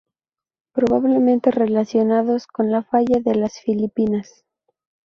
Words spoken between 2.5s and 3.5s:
la falla de